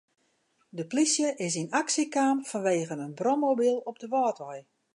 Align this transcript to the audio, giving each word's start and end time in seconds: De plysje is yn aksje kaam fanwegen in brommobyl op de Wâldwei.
De 0.77 0.83
plysje 0.91 1.27
is 1.47 1.53
yn 1.61 1.73
aksje 1.81 2.03
kaam 2.15 2.37
fanwegen 2.49 3.03
in 3.05 3.17
brommobyl 3.19 3.77
op 3.89 3.95
de 4.01 4.07
Wâldwei. 4.13 4.59